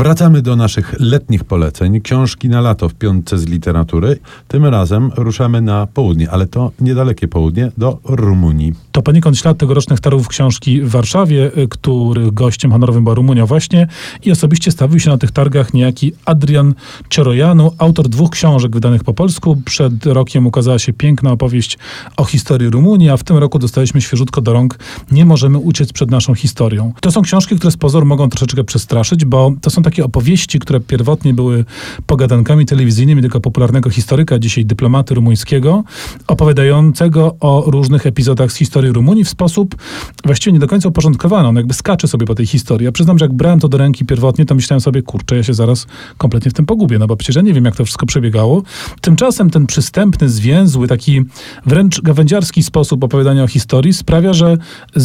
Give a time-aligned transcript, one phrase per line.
[0.00, 2.00] Wracamy do naszych letnich poleceń.
[2.00, 4.18] Książki na lato w piątce z literatury.
[4.48, 8.72] Tym razem ruszamy na południe, ale to niedalekie południe, do Rumunii.
[8.92, 13.86] To poniekąd ślad tegorocznych targów książki w Warszawie, y, których gościem honorowym była Rumunia właśnie
[14.24, 16.74] i osobiście stawił się na tych targach niejaki Adrian
[17.10, 19.62] Ciorojanu, autor dwóch książek wydanych po polsku.
[19.64, 21.78] Przed rokiem ukazała się piękna opowieść
[22.16, 24.78] o historii Rumunii, a w tym roku dostaliśmy świeżutko do rąk
[25.12, 26.92] Nie możemy uciec przed naszą historią.
[27.00, 30.80] To są książki, które z pozoru mogą troszeczkę przestraszyć, bo to są takie opowieści, które
[30.80, 31.64] pierwotnie były
[32.06, 35.84] pogadankami telewizyjnymi tylko popularnego historyka, dzisiaj dyplomaty rumuńskiego,
[36.26, 39.76] opowiadającego o różnych epizodach z historii Rumunii w sposób
[40.24, 41.48] właściwie nie do końca uporządkowany.
[41.48, 42.84] On jakby skacze sobie po tej historii.
[42.84, 45.54] Ja przyznam, że jak brałem to do ręki pierwotnie, to myślałem sobie, kurczę, ja się
[45.54, 45.86] zaraz
[46.18, 48.62] kompletnie w tym pogubię, no bo przecież ja nie wiem, jak to wszystko przebiegało.
[49.00, 51.22] Tymczasem ten przystępny, zwięzły, taki
[51.66, 54.56] wręcz gawędziarski sposób opowiadania o historii sprawia, że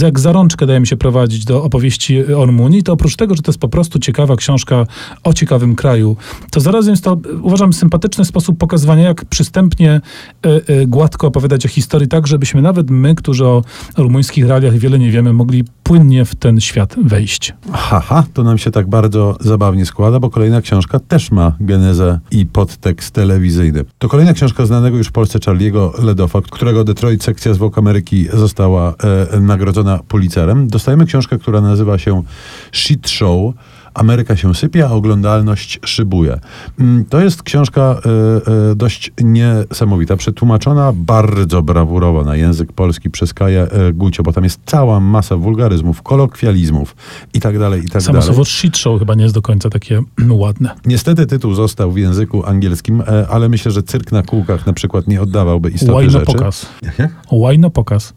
[0.02, 3.42] jak za rączkę daje mi się prowadzić do opowieści o Rumunii, to oprócz tego, że
[3.42, 4.75] to jest po prostu ciekawa książka
[5.24, 6.18] o ciekawym kraju,
[6.52, 10.02] to zarazem jest to, uważam, sympatyczny sposób pokazywania, jak przystępnie,
[10.46, 13.62] y, y, gładko opowiadać o historii, tak żebyśmy nawet my, którzy o
[13.98, 17.54] rumuńskich realiach wiele nie wiemy, mogli płynnie w ten świat wejść.
[17.72, 22.46] Haha, to nam się tak bardzo zabawnie składa, bo kolejna książka też ma genezę i
[22.46, 23.86] podtekst telewizyjny.
[23.98, 28.94] To kolejna książka znanego już w Polsce Charlie'ego Ledofa, którego Detroit sekcja zwłok Ameryki została
[29.34, 30.68] e, nagrodzona Pulitzerem.
[30.68, 32.24] Dostajemy książkę, która nazywa się
[32.72, 33.54] Shit Show.
[33.96, 36.40] Ameryka się sypie, a oglądalność szybuje.
[36.80, 43.34] Mm, To jest książka e, e, dość niesamowita, przetłumaczona bardzo brawurowo na język polski przez
[43.34, 46.96] Kaję e, Gucio, bo tam jest cała masa wulgaryzmów, kolokwializmów
[47.34, 48.28] i tak dalej, i tak Samo dalej.
[48.28, 50.76] słowo shit show chyba nie jest do końca takie ładne.
[50.86, 55.22] Niestety tytuł został w języku angielskim, ale myślę, że cyrk na kółkach na przykład nie
[55.22, 56.26] oddawałby istoty Łajno rzeczy.
[56.26, 56.66] pokaz.
[57.32, 58.14] Łajno pokaz.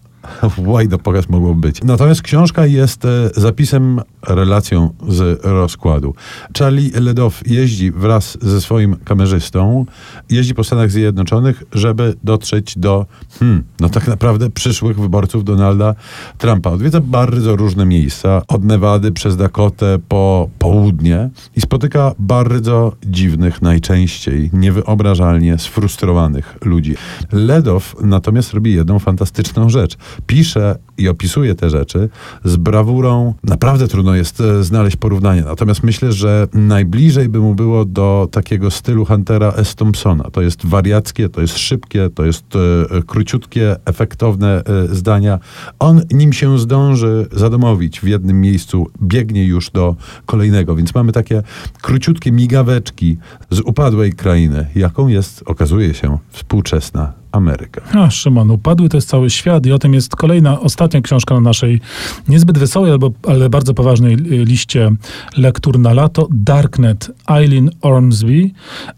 [0.58, 1.82] Łajno pokaz mogło być.
[1.82, 6.14] Natomiast książka jest e, zapisem, relacją z rozkładu.
[6.58, 9.86] Charlie Ledow jeździ wraz ze swoim kamerzystą,
[10.30, 13.06] jeździ po Stanach Zjednoczonych, żeby dotrzeć do,
[13.38, 15.94] hmm, no tak naprawdę przyszłych wyborców Donalda
[16.38, 16.70] Trumpa.
[16.70, 24.50] Odwiedza bardzo różne miejsca, od Nevady przez Dakotę po południe i spotyka bardzo dziwnych, najczęściej
[24.53, 26.94] niewyobrażalnie sfrustrowanych ludzi.
[27.32, 29.97] Ledow natomiast robi jedną fantastyczną rzecz.
[30.26, 32.08] Pisze i opisuje te rzeczy
[32.44, 33.34] z brawurą.
[33.44, 35.42] Naprawdę trudno jest e, znaleźć porównanie.
[35.42, 39.74] Natomiast myślę, że najbliżej by mu było do takiego stylu Huntera S.
[39.74, 40.24] Thompsona.
[40.24, 45.38] To jest wariackie, to jest szybkie, to jest e, króciutkie, efektowne e, zdania.
[45.78, 49.96] On nim się zdąży zadomowić w jednym miejscu, biegnie już do
[50.26, 50.76] kolejnego.
[50.76, 51.42] Więc mamy takie
[51.82, 53.16] króciutkie migaweczki
[53.50, 57.81] z upadłej krainy, jaką jest, okazuje się, współczesna Ameryka.
[57.93, 61.41] A, Szymon, upadły to jest cały świat i o tym jest kolejna, ostatnia książka na
[61.41, 61.81] naszej
[62.28, 64.91] niezbyt wesołej, albo, ale bardzo poważnej y, liście
[65.37, 66.28] lektur na lato.
[66.31, 68.50] Darknet, Eileen Ormsby.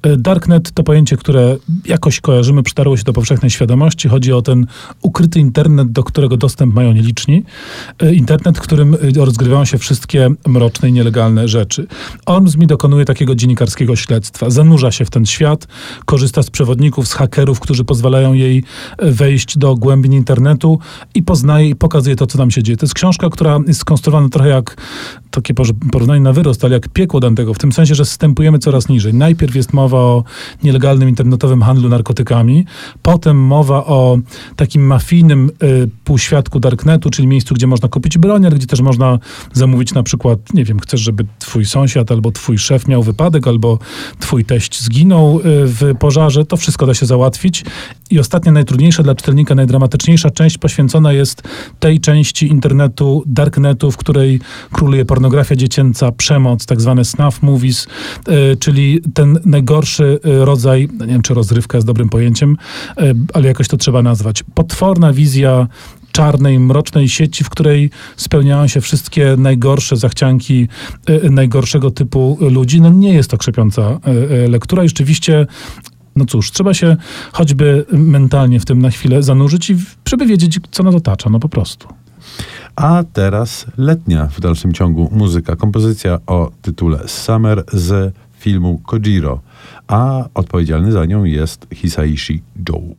[0.07, 4.09] Y, Darknet to pojęcie, które jakoś kojarzymy, przytarło się do powszechnej świadomości.
[4.09, 4.67] Chodzi o ten
[5.03, 7.45] ukryty internet, do którego dostęp mają nieliczni.
[8.03, 11.87] Y, Internet, w którym rozgrywają się wszystkie mroczne i nielegalne rzeczy.
[12.27, 14.51] Ormsby dokonuje takiego dziennikarskiego śledztwa.
[14.51, 15.67] Zanurza się w ten świat,
[16.05, 18.65] korzysta z przewodników, z hakerów, którzy pozwalają jej
[18.99, 20.79] wejść do głębin internetu
[21.15, 22.77] i poznaje i pokazuje to, co tam się dzieje.
[22.77, 24.77] To jest książka, która jest skonstruowana trochę jak
[25.31, 25.55] takie
[25.93, 29.15] porównanie na wyrost, ale jak piekło Dantego, w tym sensie, że zstępujemy coraz niżej.
[29.15, 30.25] Najpierw jest mowa o
[30.63, 32.65] nielegalnym internetowym handlu narkotykami,
[33.03, 34.19] potem mowa o
[34.57, 39.19] takim mafijnym y, półświadku darknetu, czyli miejscu, gdzie można kupić broń, ale gdzie też można
[39.53, 43.79] zamówić na przykład, nie wiem, chcesz, żeby twój sąsiad albo twój szef miał wypadek, albo
[44.19, 47.65] twój teść zginął y, w pożarze, to wszystko da się załatwić.
[48.11, 51.43] I ostatnia, najtrudniejsza dla czytelnika, najdramatyczniejsza część poświęcona jest
[51.81, 54.41] tej części internetu, darknetu, w której
[54.73, 57.87] króluje pornografia dziecięca, przemoc, tak zwane snuff movies,
[58.29, 62.57] y, czyli ten najgorszy y, rodzaj, no nie wiem, czy rozrywka jest dobrym pojęciem,
[63.01, 64.43] y, ale jakoś to trzeba nazwać.
[64.55, 65.67] Potworna wizja
[66.13, 70.69] czarnej, mrocznej sieci, w której spełniają się wszystkie najgorsze zachcianki
[71.31, 72.81] najgorszego typu ludzi.
[72.81, 74.01] No nie jest to krzepiąca
[74.49, 75.47] lektura i rzeczywiście
[76.21, 76.97] no cóż, trzeba się
[77.33, 79.77] choćby mentalnie w tym na chwilę zanurzyć i
[80.09, 81.89] żeby wiedzieć, co nas otacza, no po prostu.
[82.77, 89.41] A teraz letnia w dalszym ciągu muzyka, kompozycja o tytule Summer z filmu Kojiro,
[89.89, 92.95] a odpowiedzialny za nią jest Hisaishi Joe.